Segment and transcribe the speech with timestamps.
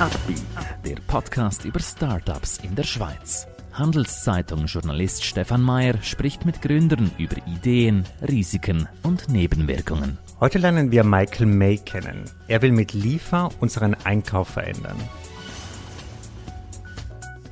[0.00, 0.40] Upbeat,
[0.84, 3.48] der Podcast über Startups in der Schweiz.
[3.72, 10.16] Handelszeitung-Journalist Stefan Mayer spricht mit Gründern über Ideen, Risiken und Nebenwirkungen.
[10.38, 12.22] Heute lernen wir Michael May kennen.
[12.46, 14.94] Er will mit Liefer unseren Einkauf verändern.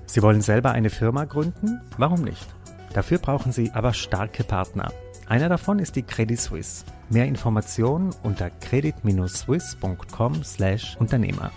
[0.07, 1.81] Sie wollen selber eine Firma gründen?
[1.99, 2.47] Warum nicht?
[2.93, 4.93] Dafür brauchen Sie aber starke Partner.
[5.27, 6.85] Einer davon ist die Credit Suisse.
[7.11, 11.51] Mehr Informationen unter credit-swiss.com/Unternehmer.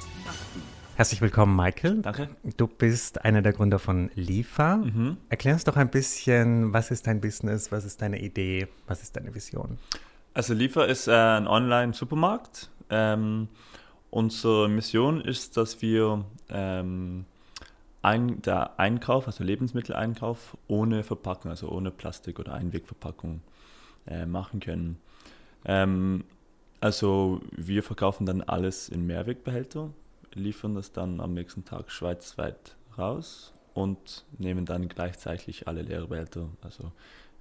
[1.00, 2.02] Herzlich willkommen, Michael.
[2.02, 2.28] Danke.
[2.58, 4.80] Du bist einer der Gründer von Liefer.
[4.80, 5.16] Mhm.
[5.30, 9.16] Erklär uns doch ein bisschen, was ist dein Business, was ist deine Idee, was ist
[9.16, 9.78] deine Vision?
[10.34, 12.70] Also Liefer ist äh, ein Online-Supermarkt.
[12.90, 13.48] Ähm,
[14.10, 17.24] unsere Mission ist, dass wir ähm,
[18.02, 23.40] ein, der Einkauf, also Lebensmitteleinkauf, ohne Verpackung, also ohne Plastik- oder Einwegverpackung
[24.06, 24.98] äh, machen können.
[25.64, 26.26] Ähm,
[26.82, 29.92] also wir verkaufen dann alles in Mehrwegbehälter
[30.36, 36.92] liefern das dann am nächsten Tag schweizweit raus und nehmen dann gleichzeitig alle Leerbehälter, also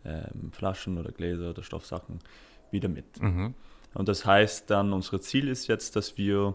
[0.05, 2.20] ähm, Flaschen oder Gläser oder Stoffsachen,
[2.70, 3.20] wieder mit.
[3.20, 3.55] Mhm.
[3.94, 6.55] Und das heißt dann, unser Ziel ist jetzt, dass wir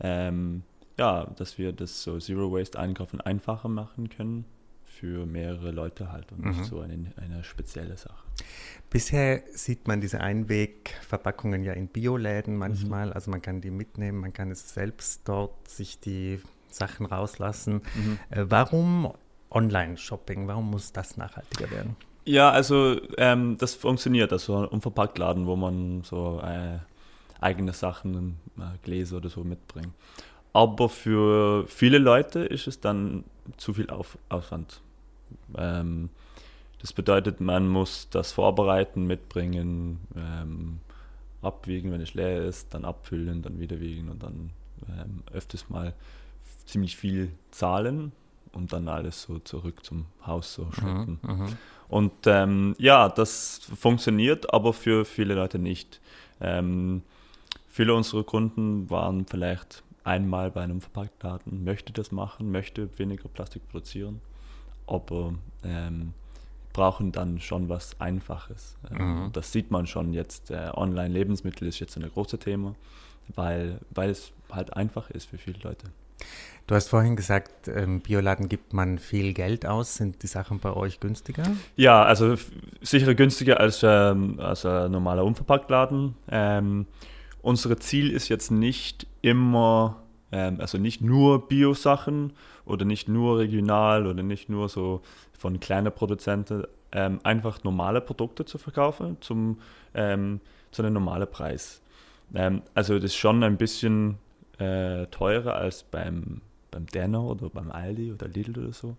[0.00, 0.62] ähm,
[0.98, 4.44] ja, dass wir das so Zero Waste Einkaufen einfacher machen können
[4.84, 6.50] für mehrere Leute halt und mhm.
[6.50, 8.24] nicht so eine, eine spezielle Sache.
[8.90, 13.06] Bisher sieht man diese Einwegverpackungen ja in Bioläden manchmal.
[13.06, 13.12] Mhm.
[13.12, 17.82] Also man kann die mitnehmen, man kann es selbst dort sich die Sachen rauslassen.
[17.94, 18.18] Mhm.
[18.30, 19.12] Äh, warum
[19.50, 20.46] Online-Shopping?
[20.46, 21.96] Warum muss das nachhaltiger werden?
[22.24, 24.32] Ja, also ähm, das funktioniert.
[24.32, 26.78] Also ein Unverpacktladen, wo man so äh,
[27.40, 29.92] eigene Sachen, äh, Gläser oder so mitbringt.
[30.52, 33.24] Aber für viele Leute ist es dann
[33.56, 34.80] zu viel Auf Aufwand.
[35.56, 36.10] Ähm,
[36.80, 40.80] das bedeutet, man muss das vorbereiten, mitbringen, ähm,
[41.42, 44.50] abwiegen, wenn es leer ist, dann abfüllen, dann wieder wiegen und dann
[44.88, 45.94] ähm, öfters mal
[46.64, 48.12] ziemlich viel zahlen
[48.52, 51.18] und dann alles so zurück zum Haus so schleppen.
[51.22, 56.00] Mhm, mhm, und ähm, ja, das funktioniert, aber für viele Leute nicht.
[56.40, 57.02] Ähm,
[57.68, 63.68] viele unserer Kunden waren vielleicht einmal bei einem Verpacktladen, möchte das machen, möchte weniger Plastik
[63.68, 64.20] produzieren
[64.86, 66.12] aber ähm,
[66.76, 68.76] brauchen dann schon was Einfaches.
[68.90, 69.32] Ähm, mhm.
[69.32, 70.50] Das sieht man schon jetzt.
[70.50, 72.74] Äh, Online-Lebensmittel ist jetzt ein großes Thema,
[73.34, 75.86] weil, weil es halt einfach ist für viele Leute.
[76.66, 79.94] Du hast vorhin gesagt, im Bioladen gibt man viel Geld aus.
[79.94, 81.44] Sind die Sachen bei euch günstiger?
[81.76, 82.34] Ja, also
[82.82, 86.14] sicher günstiger als, ähm, als ein normaler Unverpacktladen.
[86.28, 86.86] Ähm,
[87.40, 92.32] unser Ziel ist jetzt nicht immer ähm, also nicht nur Bio-Sachen
[92.64, 98.44] oder nicht nur regional oder nicht nur so von kleinen Produzenten, ähm, einfach normale Produkte
[98.44, 99.58] zu verkaufen zum,
[99.94, 100.40] ähm,
[100.72, 101.82] zu einem normalen Preis.
[102.34, 104.18] Ähm, also das ist schon ein bisschen
[104.58, 108.96] äh, teurer als beim, beim Denner oder beim Aldi oder Lidl oder so.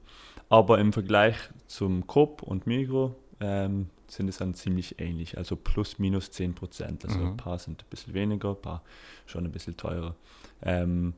[0.49, 1.35] Aber im Vergleich
[1.67, 7.06] zum Coop und Migro ähm, sind es dann ziemlich ähnlich, also plus minus 10 Prozent.
[7.06, 7.28] Also mhm.
[7.28, 8.84] ein paar sind ein bisschen weniger, ein paar
[9.25, 10.16] schon ein bisschen teurer.
[10.62, 11.13] Ähm,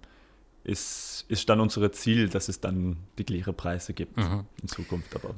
[0.64, 4.46] ist, ist dann unser Ziel, dass es dann die gleichen Preise gibt mhm.
[4.62, 5.16] in Zukunft.
[5.16, 5.34] Aber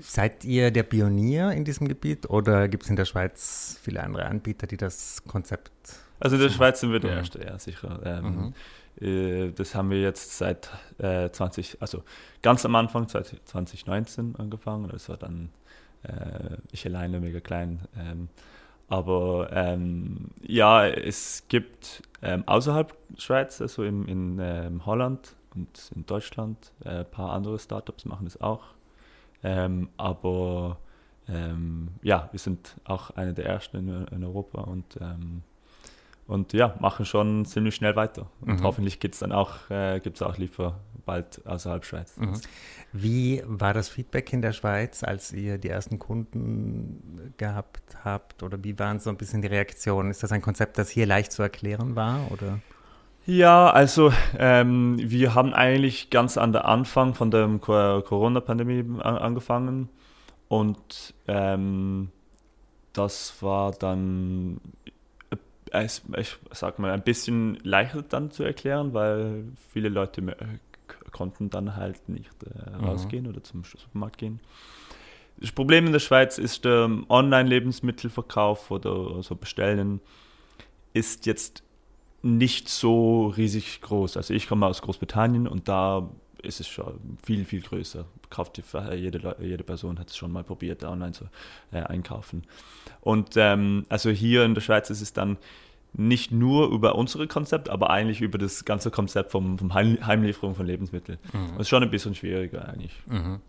[0.00, 4.26] Seid ihr der Pionier in diesem Gebiet oder gibt es in der Schweiz viele andere
[4.26, 5.70] Anbieter, die das Konzept.
[6.18, 7.16] Also in der Schweiz sind wir der mhm.
[7.18, 8.00] Erste, ja, sicher.
[8.04, 8.52] Ähm,
[9.00, 9.06] mhm.
[9.06, 12.02] äh, das haben wir jetzt seit äh, 20, also
[12.42, 14.88] ganz am Anfang, seit 2019 angefangen.
[14.88, 15.50] Das war dann
[16.02, 17.80] äh, ich alleine mega klein.
[17.98, 18.28] Ähm,
[18.88, 26.06] aber ähm, ja, es gibt ähm, außerhalb Schweiz, also in, in ähm, Holland und in
[26.06, 28.64] Deutschland, äh, ein paar andere Startups machen das auch.
[29.42, 30.78] Ähm, aber
[31.28, 35.42] ähm, ja, wir sind auch eine der ersten in, in Europa und ähm,
[36.28, 38.30] und ja, machen schon ziemlich schnell weiter.
[38.42, 38.62] Und mhm.
[38.62, 42.18] hoffentlich gibt's dann auch, äh, gibt es auch Liefer bald außerhalb Schweiz.
[42.18, 42.34] Mhm.
[42.92, 48.42] Wie war das Feedback in der Schweiz, als ihr die ersten Kunden gehabt habt?
[48.42, 50.10] Oder wie waren so ein bisschen die Reaktionen?
[50.10, 52.30] Ist das ein Konzept, das hier leicht zu erklären war?
[52.30, 52.60] Oder?
[53.24, 59.88] Ja, also ähm, wir haben eigentlich ganz an der Anfang von der Corona-Pandemie angefangen
[60.48, 62.10] und ähm,
[62.92, 64.60] das war dann
[65.72, 70.22] ich, ich sag mal, ein bisschen leichter dann zu erklären, weil viele Leute
[71.12, 72.84] konnten dann halt nicht äh, mhm.
[72.84, 74.40] rausgehen oder zum Supermarkt gehen.
[75.40, 80.00] Das Problem in der Schweiz ist der Online-Lebensmittelverkauf oder so bestellen
[80.94, 81.62] ist jetzt
[82.22, 84.16] nicht so riesig groß.
[84.16, 86.10] Also ich komme aus Großbritannien und da
[86.42, 88.04] ist es schon viel, viel größer.
[88.30, 88.62] Kauft die,
[88.96, 91.24] jede, jede Person hat es schon mal probiert, online zu
[91.72, 92.44] äh, einkaufen.
[93.00, 95.38] Und ähm, also hier in der Schweiz ist es dann
[95.94, 100.66] nicht nur über unsere Konzept, aber eigentlich über das ganze Konzept vom, vom Heimlieferung von
[100.66, 101.18] Lebensmitteln.
[101.32, 101.52] Mhm.
[101.52, 102.92] Das ist schon ein bisschen schwieriger eigentlich.
[103.06, 103.40] Mhm.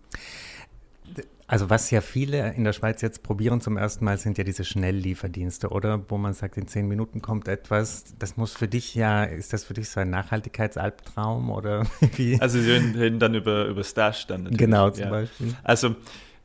[1.50, 4.64] Also was ja viele in der Schweiz jetzt probieren zum ersten Mal, sind ja diese
[4.64, 6.00] Schnelllieferdienste, oder?
[6.08, 8.04] Wo man sagt, in zehn Minuten kommt etwas.
[8.20, 11.88] Das muss für dich ja, ist das für dich so ein Nachhaltigkeitsalbtraum oder
[12.18, 12.40] wie?
[12.40, 14.60] Also Sie reden dann über, über Stash dann natürlich.
[14.60, 15.10] Genau, zum ja.
[15.10, 15.56] Beispiel.
[15.64, 15.96] Also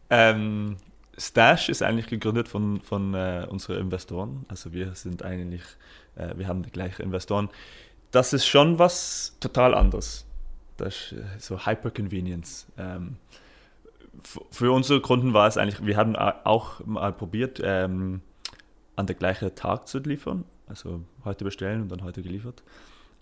[0.09, 0.77] ähm,
[1.19, 4.47] Stash ist eigentlich gegründet von, von äh, unseren Investoren.
[4.49, 5.65] Also wir sind eigentlich,
[6.17, 7.51] äh, wir haben die gleichen Investoren.
[8.11, 10.25] Das ist schon was total anderes.
[10.79, 12.69] Das ist äh, so Hyperconvenience.
[12.79, 13.17] Ähm,
[14.51, 18.21] für unsere Kunden war es eigentlich, wir haben auch mal probiert, ähm,
[18.97, 20.45] an der gleichen Tag zu liefern.
[20.67, 22.63] Also heute bestellen und dann heute geliefert.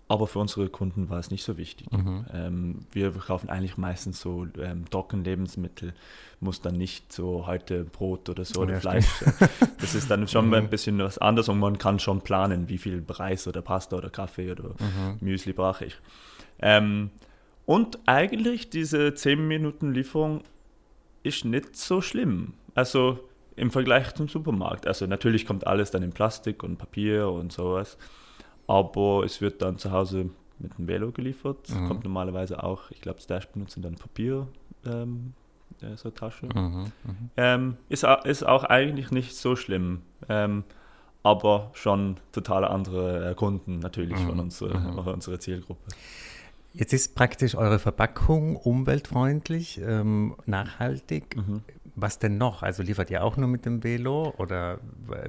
[0.07, 1.91] Aber für unsere Kunden war es nicht so wichtig.
[1.91, 2.25] Mhm.
[2.33, 5.93] Ähm, wir kaufen eigentlich meistens so ähm, Trockenlebensmittel,
[6.39, 9.07] muss dann nicht so heute Brot oder so oder ja, Fleisch.
[9.79, 10.53] das ist dann schon mhm.
[10.55, 14.09] ein bisschen was anderes und man kann schon planen, wie viel Reis oder Pasta oder
[14.09, 15.17] Kaffee oder mhm.
[15.21, 15.97] Müsli brauche ich.
[16.59, 17.09] Ähm,
[17.65, 20.41] und eigentlich diese 10 Minuten Lieferung
[21.23, 22.53] ist nicht so schlimm.
[22.75, 23.19] Also
[23.55, 24.87] im Vergleich zum Supermarkt.
[24.87, 27.97] Also natürlich kommt alles dann in Plastik und Papier und sowas,
[28.67, 30.29] aber es wird dann zu Hause
[30.59, 31.69] mit dem Velo geliefert.
[31.69, 31.87] Mhm.
[31.87, 34.47] Kommt normalerweise auch, ich glaube, Stash benutzen dann Papier,
[34.85, 35.33] ähm,
[35.81, 36.47] äh, so Tasche.
[36.47, 37.29] Mhm, mhm.
[37.37, 40.01] Ähm, ist, ist auch eigentlich nicht so schlimm.
[40.29, 40.63] Ähm,
[41.21, 44.27] aber schon total andere Kunden natürlich mhm.
[44.27, 44.97] von unserer, mhm.
[45.13, 45.81] unserer Zielgruppe.
[46.73, 51.37] Jetzt ist praktisch eure Verpackung umweltfreundlich, ähm, nachhaltig.
[51.37, 51.61] Mhm.
[51.95, 52.63] Was denn noch?
[52.63, 54.79] Also liefert ihr auch nur mit dem Velo oder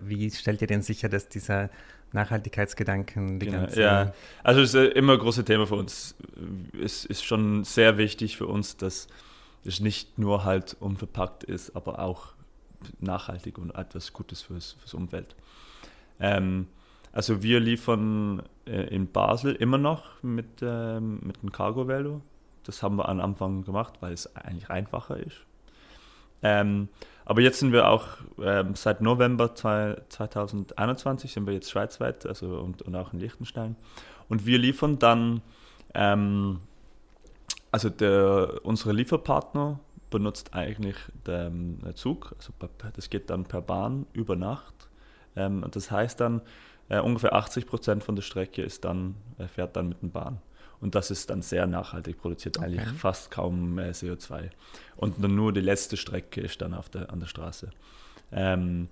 [0.01, 1.69] wie stellt ihr denn sicher, dass dieser
[2.13, 6.15] Nachhaltigkeitsgedanken die genau, ganze Ja, also es ist immer ein großes Thema für uns.
[6.83, 9.09] Es ist schon sehr wichtig für uns, dass
[9.65, 12.29] es nicht nur halt unverpackt ist, aber auch
[13.01, 15.35] nachhaltig und etwas Gutes fürs, fürs Umwelt.
[16.21, 16.69] Ähm,
[17.13, 22.23] also wir liefern äh, in Basel immer noch mit, ähm, mit dem Cargo Velo.
[22.65, 25.45] Das haben wir am Anfang gemacht, weil es eigentlich einfacher ist.
[26.43, 26.89] Ähm,
[27.25, 28.07] aber jetzt sind wir auch
[28.41, 33.77] ähm, seit November 2021 sind wir jetzt schweizweit, also und, und auch in Liechtenstein.
[34.29, 35.41] Und wir liefern dann,
[35.95, 36.61] ähm,
[37.71, 39.81] also der, unsere Lieferpartner
[40.11, 40.97] benutzt eigentlich
[41.27, 42.53] den Zug, also
[42.95, 44.75] das geht dann per Bahn über Nacht.
[45.35, 46.43] Ähm, das heißt dann,
[46.95, 50.39] äh, ungefähr 80 Prozent von der Strecke ist dann, äh, fährt dann mit der Bahn.
[50.81, 52.67] Und das ist dann sehr nachhaltig, produziert okay.
[52.67, 54.51] eigentlich fast kaum äh, CO2.
[54.97, 57.71] Und dann nur die letzte Strecke ist dann auf der, an der Straße.
[58.33, 58.89] Ähm,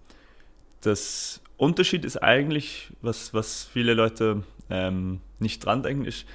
[0.81, 6.27] das Unterschied ist eigentlich, was, was viele Leute ähm, nicht dran denken, ist,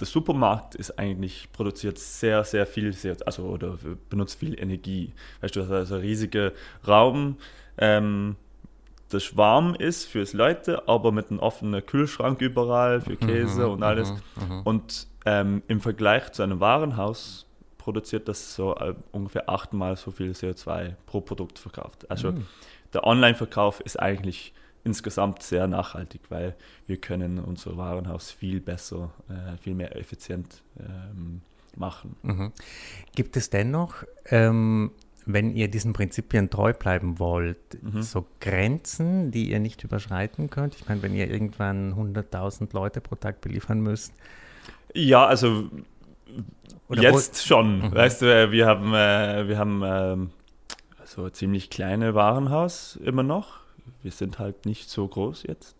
[0.00, 3.78] der Supermarkt ist eigentlich, produziert sehr, sehr viel, CO2, also oder
[4.08, 5.12] benutzt viel Energie.
[5.40, 6.52] Weißt du, das ist also ein riesiger
[6.86, 7.36] Raum,
[7.78, 8.36] ähm,
[9.14, 13.82] das warm ist fürs Leute, aber mit einem offenen Kühlschrank überall für Käse mhm, und
[13.82, 14.10] alles.
[14.10, 14.62] Mhm, mhm.
[14.62, 17.46] und ähm, im Vergleich zu einem Warenhaus
[17.78, 22.10] produziert das so äh, ungefähr achtmal so viel CO2 pro Produkt verkauft.
[22.10, 22.46] Also mhm.
[22.92, 24.52] der Online-Verkauf ist eigentlich
[24.84, 26.56] insgesamt sehr nachhaltig, weil
[26.86, 31.40] wir können unser Warenhaus viel besser, äh, viel mehr effizient ähm,
[31.76, 32.16] machen.
[32.22, 32.52] Mhm.
[33.14, 34.90] Gibt es dennoch ähm,
[35.26, 38.02] wenn ihr diesen Prinzipien treu bleiben wollt, mhm.
[38.02, 40.74] so Grenzen, die ihr nicht überschreiten könnt?
[40.74, 44.12] Ich meine, wenn ihr irgendwann 100.000 Leute pro Tag beliefern müsst.
[44.92, 45.70] Ja, also
[46.88, 47.78] Oder jetzt schon.
[47.78, 47.94] Mhm.
[47.94, 50.16] Weißt du, äh, wir haben, äh, wir haben äh,
[51.04, 53.60] so ein ziemlich kleine Warenhaus immer noch.
[54.02, 55.76] Wir sind halt nicht so groß jetzt.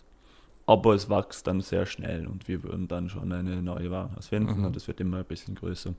[0.66, 4.60] Aber es wächst dann sehr schnell und wir würden dann schon eine neue Warenhaus finden
[4.60, 4.64] mhm.
[4.64, 5.92] und es wird immer ein bisschen größer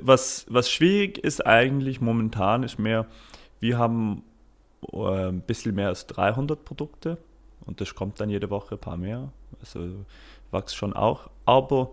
[0.00, 3.06] was, was schwierig ist eigentlich momentan, ist mehr,
[3.60, 4.22] wir haben
[4.92, 7.18] äh, ein bisschen mehr als 300 Produkte
[7.66, 9.32] und das kommt dann jede Woche ein paar mehr.
[9.60, 10.04] Also
[10.50, 11.30] wächst schon auch.
[11.44, 11.90] Aber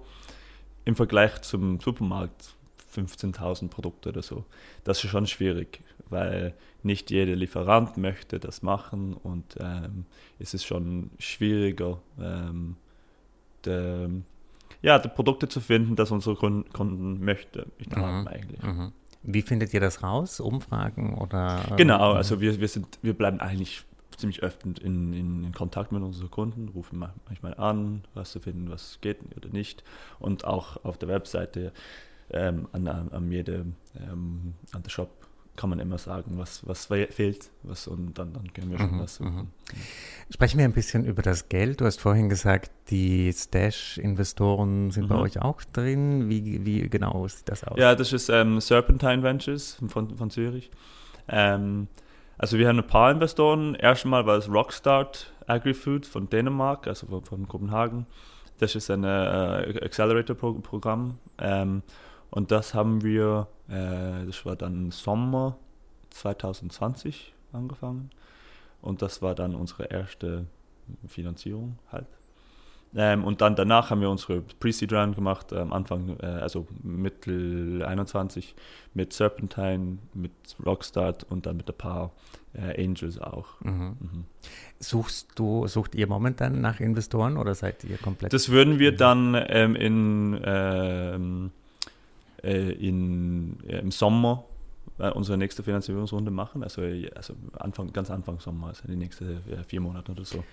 [0.85, 2.55] im Vergleich zum Supermarkt
[2.95, 4.45] 15.000 Produkte oder so,
[4.83, 10.05] das ist schon schwierig, weil nicht jeder Lieferant möchte das machen und ähm,
[10.39, 12.77] es ist schon schwieriger, ähm,
[13.65, 14.09] der,
[14.85, 17.95] ja, die Produkte zu finden, das unsere Kunden, möchte, mhm.
[17.95, 18.61] haben eigentlich.
[18.61, 18.91] Mhm.
[19.23, 20.39] Wie findet ihr das raus?
[20.39, 21.59] Umfragen oder?
[21.75, 22.17] Genau, mhm.
[22.17, 23.83] also wir, wir, sind, wir bleiben eigentlich
[24.15, 28.69] ziemlich öfter in, in, in, Kontakt mit unseren Kunden, rufen manchmal an, was zu finden,
[28.69, 29.83] was geht oder nicht.
[30.19, 31.73] Und auch auf der Webseite
[32.29, 33.65] ähm, an, an, jede,
[33.99, 35.09] ähm, an der Shop
[35.55, 39.00] kann man immer sagen, was, was fehlt, was und dann, dann können wir schon mhm,
[39.00, 39.35] was suchen.
[39.35, 40.33] Mhm.
[40.33, 41.81] Sprechen wir ein bisschen über das Geld.
[41.81, 45.09] Du hast vorhin gesagt, die Stash-Investoren sind mhm.
[45.09, 46.29] bei euch auch drin.
[46.29, 47.77] Wie, wie genau sieht das aus?
[47.77, 50.71] Ja, das ist ähm, Serpentine Ventures von, von Zürich.
[51.27, 51.88] Ähm,
[52.38, 53.75] also wir haben ein paar Investoren.
[53.75, 58.05] Erstmal war es Rockstart Agri-Food von Dänemark, also von, von Kopenhagen.
[58.57, 61.17] Das ist ein äh, Accelerator-Programm.
[61.38, 61.81] Ähm,
[62.29, 65.57] und das haben wir, äh, das war dann Sommer
[66.12, 68.10] 2020 angefangen.
[68.81, 70.45] Und das war dann unsere erste
[71.07, 72.07] Finanzierung halt.
[72.98, 76.65] Ähm, und dann danach haben wir unsere Pre-Seed Run gemacht, am ähm, Anfang, äh, also
[76.81, 78.55] Mittel 21
[78.93, 80.31] mit Serpentine, mit
[80.65, 82.13] Rockstart und dann mit ein paar
[82.53, 83.60] äh, Angels auch.
[83.62, 83.98] Mhm.
[84.00, 84.25] Mhm.
[84.79, 88.31] Suchst du, sucht ihr momentan nach Investoren oder seid ihr komplett?
[88.31, 91.51] Das würden wir dann ähm, in, ähm,
[92.45, 94.45] äh, in, im Sommer
[94.99, 96.63] äh, unsere nächste Finanzierungsrunde machen.
[96.63, 96.81] Also,
[97.15, 100.43] also Anfang, ganz Anfang Sommer, also die nächsten vier Monate oder so.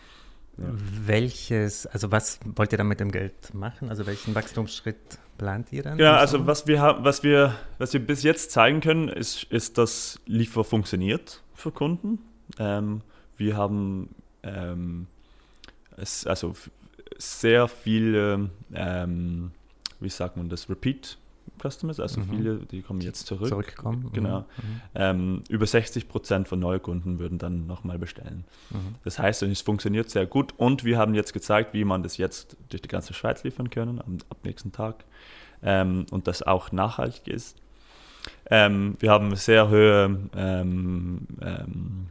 [0.59, 0.65] Ja.
[1.07, 3.89] Welches, also was wollt ihr dann mit dem Geld machen?
[3.89, 5.99] Also welchen Wachstumsschritt plant ihr dann?
[5.99, 9.79] Ja, also was wir haben, was wir, was wir bis jetzt zeigen können, ist, ist,
[9.79, 12.19] dass Liefer funktioniert für Kunden.
[12.59, 13.01] Ähm,
[13.39, 15.07] wir haben ähm,
[15.97, 16.55] es, also
[17.17, 19.53] sehr viele, ähm,
[20.01, 21.17] wie sagt man das, Repeat
[21.63, 22.31] Customers, also mhm.
[22.31, 23.49] viele, die kommen jetzt zurück.
[23.49, 24.11] Zurückkommen.
[24.13, 24.41] Genau.
[24.41, 24.45] Mhm.
[24.45, 24.81] mhm.
[24.95, 28.45] Ähm, über 60 Prozent von Neukunden würden dann nochmal bestellen.
[28.71, 28.97] Mhm.
[29.05, 32.57] Das heißt, es funktioniert sehr gut und wir haben jetzt gezeigt, wie man das jetzt
[32.71, 35.05] durch die ganze Schweiz liefern können, am, ab nächsten Tag.
[35.63, 37.57] Ähm, und das auch nachhaltig ist.
[38.51, 42.07] Ähm, wir haben sehr hohe ähm, ähm,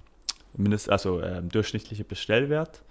[0.55, 2.81] mindest, also ähm, durchschnittliche Bestellwert.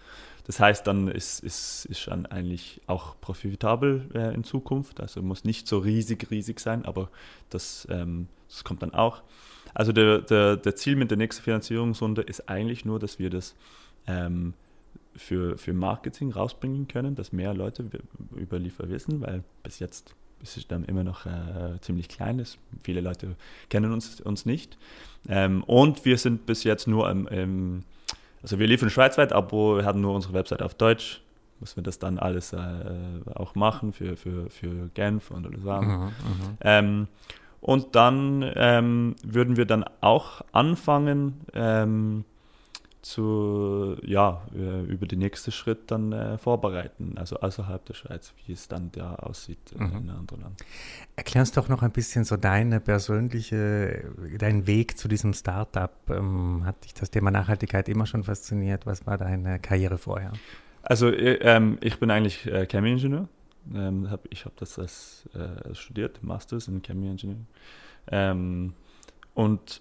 [0.50, 4.98] Das heißt, dann ist, ist, ist eigentlich auch profitabel äh, in Zukunft.
[4.98, 7.08] Also muss nicht so riesig, riesig sein, aber
[7.50, 9.22] das, ähm, das kommt dann auch.
[9.74, 13.54] Also der, der, der Ziel mit der nächsten Finanzierungsrunde ist eigentlich nur, dass wir das
[14.08, 14.54] ähm,
[15.14, 17.88] für, für Marketing rausbringen können, dass mehr Leute
[18.34, 22.58] über Liefer wissen, weil bis jetzt ist es dann immer noch äh, ziemlich klein ist.
[22.82, 23.36] Viele Leute
[23.68, 24.78] kennen uns, uns nicht.
[25.28, 27.84] Ähm, und wir sind bis jetzt nur im, im
[28.42, 31.20] also wir liefern schweizweit, aber wir haben nur unsere Website auf Deutsch.
[31.60, 32.58] Müssen wir das dann alles äh,
[33.34, 35.86] auch machen für, für, für Genf und Lausanne.
[35.86, 37.08] Mhm, mhm, ähm,
[37.60, 42.24] und dann ähm, würden wir dann auch anfangen, ähm,
[43.02, 48.52] zu, ja, äh, über den nächsten Schritt dann äh, vorbereiten, also außerhalb der Schweiz, wie
[48.52, 49.86] es dann da aussieht mhm.
[49.86, 50.64] in einem anderen Land.
[51.16, 54.04] Erklär uns doch noch ein bisschen so deine persönliche,
[54.38, 55.92] deinen Weg zu diesem Startup.
[56.10, 58.86] Ähm, hat dich das Thema Nachhaltigkeit immer schon fasziniert?
[58.86, 60.32] Was war deine Karriere vorher?
[60.82, 63.28] Also äh, ähm, ich bin eigentlich äh, Chemieingenieur.
[63.74, 67.46] Ähm, hab, ich habe das als, äh, studiert, Masters in Chemie Engineering.
[68.08, 68.74] Ähm,
[69.34, 69.80] und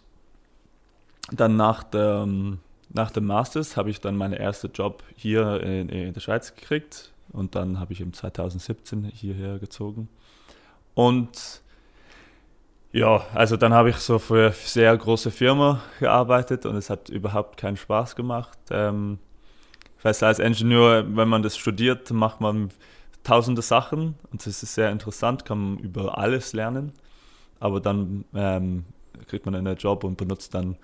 [1.31, 2.59] dann nach der ähm,
[2.89, 7.13] nach dem Masters habe ich dann meinen ersten Job hier in, in, der Schweiz gekriegt
[7.31, 10.09] und dann habe ich im 2017 hierher gezogen.
[10.95, 11.61] Und
[12.91, 17.09] ja, also dann habe ich so für eine sehr große Firma gearbeitet und es hat
[17.09, 18.57] überhaupt keinen Spaß gemacht.
[18.71, 19.19] Ähm,
[19.99, 22.69] ich weiß, als Ingenieur, wenn man das studiert, macht man
[23.23, 26.93] tausende Sachen und es ist sehr interessant, kann man über alles lernen.
[27.59, 28.85] Aber dann ähm,
[29.27, 30.77] kriegt man einen Job und benutzt dann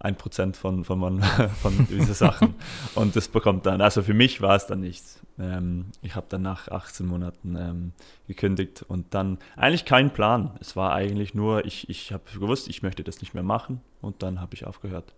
[0.00, 1.22] ein Prozent von, von, man,
[1.62, 2.54] von diesen Sachen.
[2.94, 5.20] Und das bekommt dann, also für mich war es dann nichts.
[5.38, 7.92] Ähm, ich habe dann nach 18 Monaten ähm,
[8.26, 10.52] gekündigt und dann eigentlich kein Plan.
[10.60, 14.22] Es war eigentlich nur, ich, ich habe gewusst, ich möchte das nicht mehr machen und
[14.22, 15.14] dann habe ich aufgehört.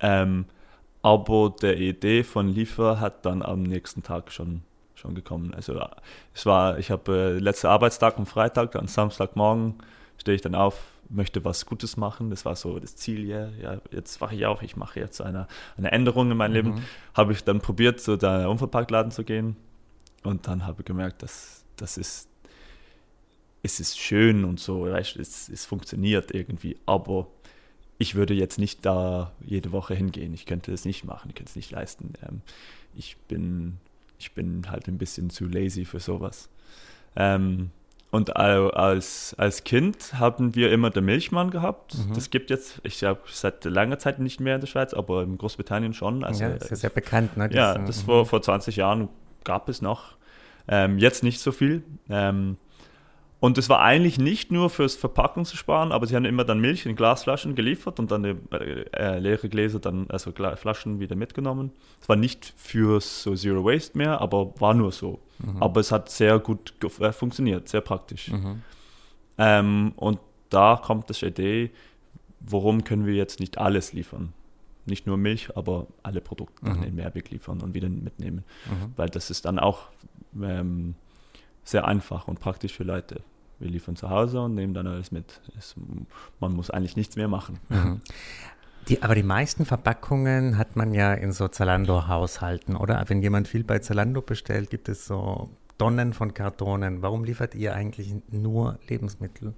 [0.00, 0.46] Ähm,
[1.02, 4.62] aber der Idee von Liefer hat dann am nächsten Tag schon,
[4.94, 5.54] schon gekommen.
[5.54, 5.80] Also
[6.34, 9.74] es war, ich habe äh, letzter Arbeitstag am Freitag, dann Samstagmorgen
[10.18, 10.78] stehe ich dann auf,
[11.10, 12.30] möchte was Gutes machen.
[12.30, 15.46] Das war so das Ziel, ja, ja jetzt wache ich auch, ich mache jetzt eine,
[15.76, 16.56] eine Änderung in meinem mhm.
[16.56, 16.84] Leben.
[17.14, 19.56] Habe ich dann probiert, zu der Unverpacktladen zu gehen
[20.22, 22.28] und dann habe ich gemerkt, dass das ist,
[23.62, 27.26] es ist schön und so, weißt, es, es funktioniert irgendwie, aber
[27.98, 30.32] ich würde jetzt nicht da jede Woche hingehen.
[30.32, 32.14] Ich könnte es nicht machen, ich könnte es nicht leisten.
[32.26, 32.40] Ähm,
[32.94, 33.76] ich, bin,
[34.18, 36.48] ich bin halt ein bisschen zu lazy für sowas.
[37.14, 37.70] Ähm,
[38.10, 41.94] und als, als Kind haben wir immer den Milchmann gehabt.
[41.94, 42.14] Mhm.
[42.14, 45.38] Das gibt jetzt, ich glaube, seit langer Zeit nicht mehr in der Schweiz, aber in
[45.38, 46.24] Großbritannien schon.
[46.24, 47.36] Also, ja, das ist sehr bekannt.
[47.36, 47.48] Ne?
[47.52, 48.06] Ja, das mhm.
[48.06, 49.08] vor, vor 20 Jahren
[49.44, 50.16] gab es noch.
[50.66, 51.84] Ähm, jetzt nicht so viel.
[52.08, 52.56] Ähm,
[53.38, 56.60] und es war eigentlich nicht nur fürs Verpacken zu sparen, aber sie haben immer dann
[56.60, 58.34] Milch in Glasflaschen geliefert und dann äh,
[58.92, 61.70] äh, leere Gläser dann, also Flaschen wieder mitgenommen.
[62.02, 65.20] Es war nicht für so Zero Waste mehr, aber war nur so.
[65.44, 65.62] Mhm.
[65.62, 68.30] Aber es hat sehr gut äh, funktioniert, sehr praktisch.
[68.30, 68.62] Mhm.
[69.38, 70.18] Ähm, und
[70.50, 71.70] da kommt das Idee,
[72.40, 74.32] warum können wir jetzt nicht alles liefern?
[74.86, 76.82] Nicht nur Milch, aber alle Produkte mhm.
[76.82, 78.44] in Mehrweg liefern und wieder mitnehmen.
[78.66, 78.92] Mhm.
[78.96, 79.88] Weil das ist dann auch
[80.40, 80.94] ähm,
[81.64, 83.22] sehr einfach und praktisch für Leute.
[83.58, 85.40] Wir liefern zu Hause und nehmen dann alles mit.
[85.56, 85.74] Es,
[86.40, 87.58] man muss eigentlich nichts mehr machen.
[87.68, 88.00] Mhm.
[88.88, 93.04] Die, aber die meisten Verpackungen hat man ja in so Zalando-Haushalten, oder?
[93.08, 97.02] Wenn jemand viel bei Zalando bestellt, gibt es so Tonnen von Kartonen.
[97.02, 99.54] Warum liefert ihr eigentlich nur Lebensmittel?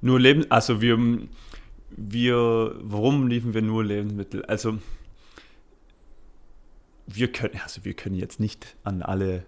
[0.00, 0.98] Nur Lebensmittel, also wir,
[1.90, 4.44] wir, warum liefern wir nur Lebensmittel?
[4.44, 4.78] Also
[7.06, 9.44] wir können, also wir können jetzt nicht an alle,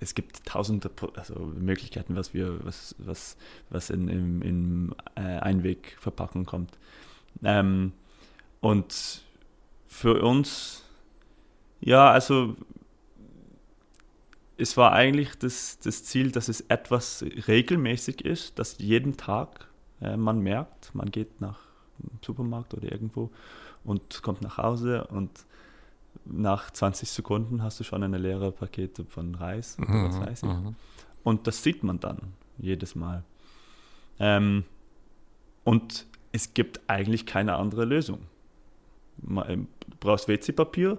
[0.00, 3.36] es gibt tausende also Möglichkeiten, was wir, was, was,
[3.70, 6.78] was in, in, in äh, Einwegverpackung kommt.
[7.42, 7.92] Ähm,
[8.60, 9.22] und
[9.86, 10.84] für uns,
[11.80, 12.56] ja, also
[14.56, 19.68] es war eigentlich das, das Ziel, dass es etwas regelmäßig ist, dass jeden Tag
[20.00, 21.60] äh, man merkt, man geht nach
[21.98, 23.30] dem Supermarkt oder irgendwo
[23.84, 25.30] und kommt nach Hause und
[26.24, 30.42] nach 20 Sekunden hast du schon eine leere Pakete von Reis oder was mhm, weiß
[30.42, 30.48] ich.
[30.48, 30.74] Mhm.
[31.22, 32.18] Und das sieht man dann
[32.58, 33.22] jedes Mal.
[34.18, 34.64] Ähm,
[35.64, 38.20] und es gibt eigentlich keine andere Lösung.
[39.46, 40.98] Ähm, du brauchst WC-Papier.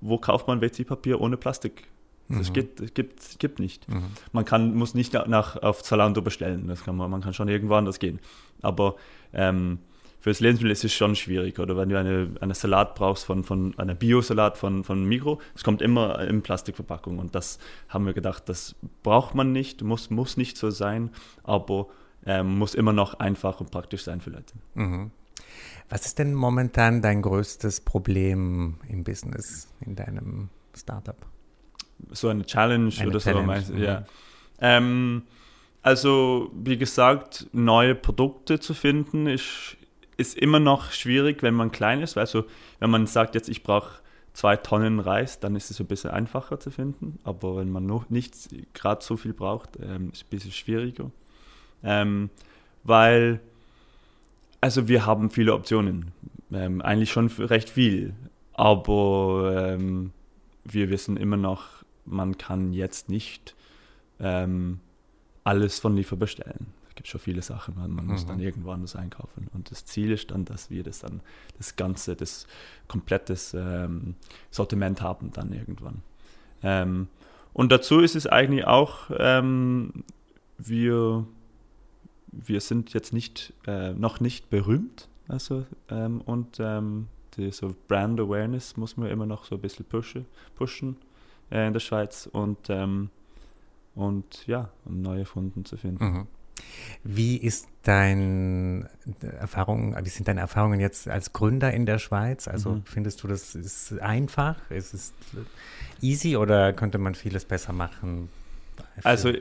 [0.00, 1.88] Wo kauft man WC-Papier ohne Plastik?
[2.28, 2.52] Das mhm.
[2.52, 3.88] gibt, gibt, gibt nicht.
[3.88, 4.04] Mhm.
[4.32, 6.68] Man kann, muss nicht nach, auf Zalando bestellen.
[6.68, 8.20] Das kann man, man kann schon irgendwo anders gehen.
[8.62, 8.96] Aber
[9.32, 9.78] ähm,
[10.20, 11.58] fürs Lebensmittel ist es schon schwierig.
[11.58, 15.64] Oder wenn du eine, eine Salat brauchst von, von einer Bio-Salat von, von Migro, es
[15.64, 17.18] kommt immer in Plastikverpackung.
[17.18, 17.58] Und das
[17.88, 21.10] haben wir gedacht, das braucht man nicht, muss, muss nicht so sein,
[21.42, 21.88] aber
[22.26, 24.54] ähm, muss immer noch einfach und praktisch sein für Leute.
[24.74, 25.10] Mhm.
[25.88, 31.16] Was ist denn momentan dein größtes Problem im Business, in deinem Startup?
[32.10, 33.74] So eine Challenge eine oder Challenge, so, meinst du?
[33.74, 33.82] Mhm.
[33.82, 34.04] Ja.
[34.60, 35.22] Ähm,
[35.82, 39.76] also, wie gesagt, neue Produkte zu finden, ist,
[40.16, 42.18] ist immer noch schwierig, wenn man klein ist.
[42.18, 42.44] Also,
[42.78, 44.00] wenn man sagt, jetzt ich brauche
[44.32, 47.18] zwei Tonnen Reis, dann ist es ein bisschen einfacher zu finden.
[47.24, 48.34] Aber wenn man noch nicht
[48.74, 51.10] gerade so viel braucht, ähm, ist es ein bisschen schwieriger.
[51.82, 52.30] Ähm,
[52.84, 53.40] weil,
[54.60, 56.12] also wir haben viele Optionen,
[56.52, 58.14] ähm, eigentlich schon recht viel,
[58.54, 60.12] aber ähm,
[60.64, 61.64] wir wissen immer noch,
[62.04, 63.54] man kann jetzt nicht
[64.18, 64.80] ähm,
[65.44, 66.66] alles von Liefer bestellen.
[66.88, 68.12] Es gibt schon viele Sachen, man, man mhm.
[68.12, 69.48] muss dann irgendwo anders einkaufen.
[69.54, 71.20] Und das Ziel ist dann, dass wir das dann,
[71.56, 72.46] das ganze, das
[72.88, 74.16] komplettes ähm,
[74.50, 76.02] Sortiment haben dann irgendwann.
[76.62, 77.08] Ähm,
[77.52, 79.10] und dazu ist es eigentlich auch,
[80.58, 81.26] wir
[82.32, 85.08] wir sind jetzt nicht, äh, noch nicht berühmt.
[85.28, 89.84] Also, ähm, und ähm, die so Brand Awareness muss man immer noch so ein bisschen
[89.84, 90.96] pushen, pushen
[91.50, 93.10] äh, in der Schweiz und, ähm,
[93.94, 96.04] und ja, um neue Funden zu finden.
[96.04, 96.26] Mhm.
[97.04, 98.88] Wie ist dein
[99.22, 102.48] Erfahrung, wie sind deine Erfahrungen jetzt als Gründer in der Schweiz?
[102.48, 102.82] Also mhm.
[102.84, 104.70] findest du, das ist einfach?
[104.70, 105.12] Ist es
[106.02, 108.28] easy oder könnte man vieles besser machen?
[109.02, 109.32] Also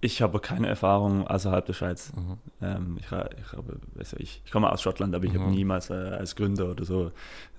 [0.00, 2.12] ich habe keine Erfahrung außerhalb der Schweiz.
[2.14, 2.38] Mhm.
[2.62, 3.80] Ähm, ich, ich, habe,
[4.18, 5.40] ich, ich, komme aus Schottland, aber ich mhm.
[5.40, 7.12] habe niemals äh, als Gründer oder so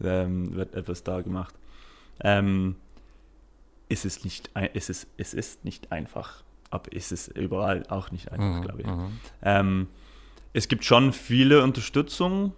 [0.04, 1.54] ähm, etwas da gemacht.
[2.24, 2.76] Ähm,
[3.90, 8.32] es, ist nicht, es, ist, es ist nicht einfach, aber es ist überall auch nicht
[8.32, 8.62] einfach, mhm.
[8.62, 8.88] glaube ich.
[8.88, 9.20] Mhm.
[9.44, 9.88] Ähm,
[10.54, 12.54] es gibt schon viele Unterstützung,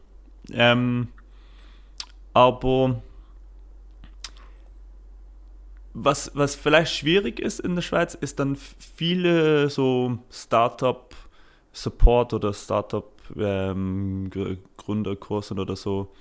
[0.52, 1.10] ähm,
[2.34, 3.02] aber
[5.94, 15.54] was, was vielleicht schwierig ist in der Schweiz, ist dann viele so Startup-Support oder Startup-Gründerkurse
[15.54, 16.12] ähm, oder so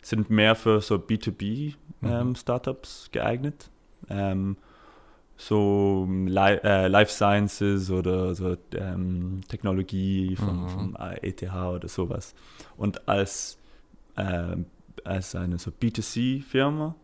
[0.00, 3.12] sind mehr für so B2B-Startups ähm, mhm.
[3.12, 3.68] geeignet.
[4.08, 4.56] Ähm,
[5.36, 10.68] so Li äh, Life Sciences oder so ähm, Technologie von, mhm.
[10.68, 12.34] vom ETH oder sowas.
[12.76, 13.58] Und als,
[14.16, 14.56] äh,
[15.04, 16.94] als eine so B2C-Firma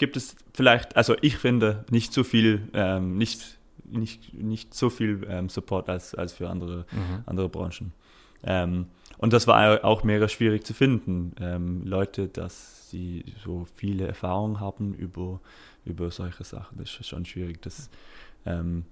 [0.00, 5.26] gibt es vielleicht, also ich finde nicht so viel, ähm, nicht, nicht, nicht so viel
[5.28, 7.22] ähm, Support als, als für andere, mhm.
[7.26, 7.92] andere Branchen.
[8.42, 8.86] Ähm,
[9.18, 11.34] und das war auch mega schwierig zu finden.
[11.38, 15.38] Ähm, Leute, dass sie so viele Erfahrungen haben über,
[15.84, 17.60] über solche Sachen, das ist schon schwierig.
[17.60, 17.90] Das
[18.46, 18.86] ähm,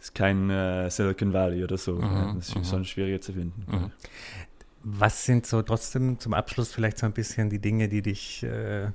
[0.00, 1.96] ist kein äh, Silicon Valley oder so.
[1.96, 2.64] Mhm, das ist mhm.
[2.64, 3.62] schon schwieriger zu finden.
[3.70, 3.90] Mhm.
[4.84, 8.92] Was sind so trotzdem zum Abschluss vielleicht so ein bisschen die Dinge, die dich äh,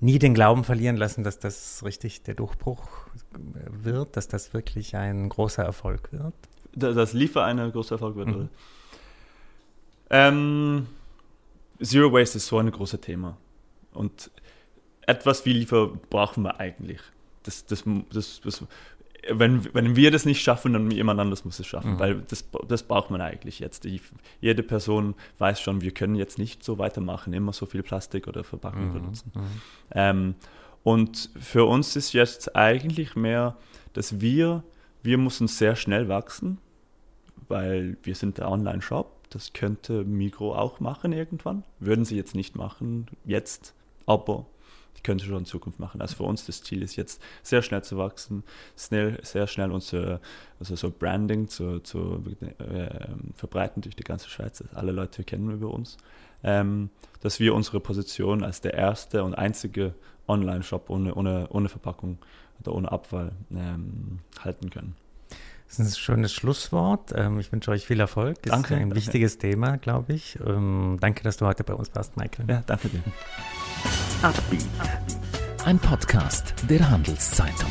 [0.00, 2.86] nie den Glauben verlieren lassen, dass das richtig der Durchbruch
[3.70, 6.34] wird, dass das wirklich ein großer Erfolg wird?
[6.74, 8.48] Das Liefer ein großer Erfolg wird, mhm.
[10.10, 10.86] ähm,
[11.82, 13.36] Zero Waste ist so ein großes Thema.
[13.92, 14.30] Und
[15.02, 17.00] etwas wie Liefer brauchen wir eigentlich.
[17.42, 18.64] Das, das, das, das,
[19.30, 21.98] wenn, wenn wir das nicht schaffen, dann jemand anderes muss es schaffen, mhm.
[21.98, 23.84] weil das, das braucht man eigentlich jetzt.
[23.84, 24.00] Die,
[24.40, 28.44] jede Person weiß schon, wir können jetzt nicht so weitermachen, immer so viel Plastik oder
[28.44, 28.92] Verpackung mhm.
[28.92, 29.32] benutzen.
[29.34, 29.40] Mhm.
[29.92, 30.34] Ähm,
[30.82, 33.56] und für uns ist jetzt eigentlich mehr,
[33.92, 34.62] dass wir,
[35.02, 36.58] wir müssen sehr schnell wachsen,
[37.48, 41.64] weil wir sind der Online-Shop, Das könnte Migro auch machen irgendwann.
[41.80, 43.74] Würden sie jetzt nicht machen, jetzt,
[44.06, 44.46] aber
[45.02, 46.00] könnte schon in Zukunft machen.
[46.00, 48.44] Also für uns das Ziel ist jetzt sehr schnell zu wachsen,
[48.76, 50.20] schnell, sehr schnell unser
[50.58, 52.88] also so Branding zu, zu äh,
[53.34, 54.62] verbreiten durch die ganze Schweiz.
[54.74, 55.96] Alle Leute kennen über uns.
[56.42, 59.94] Ähm, dass wir unsere Position als der erste und einzige
[60.28, 62.18] Online-Shop ohne, ohne, ohne Verpackung
[62.60, 64.96] oder ohne Abfall ähm, halten können.
[65.68, 67.12] Das ist ein schönes Schlusswort.
[67.14, 68.40] Ähm, ich wünsche euch viel Erfolg.
[68.42, 68.74] Das danke.
[68.74, 68.96] ist ein danke.
[68.96, 70.38] wichtiges Thema, glaube ich.
[70.46, 72.48] Ähm, danke, dass du heute bei uns warst, Michael.
[72.48, 73.02] Ja, danke dir.
[75.64, 77.70] Ein Podcast der Handelszeitung.